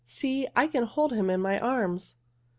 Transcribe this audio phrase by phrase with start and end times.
[0.03, 2.15] See, I can hold him in my arms."